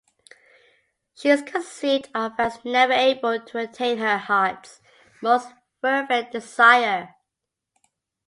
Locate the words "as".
2.39-2.57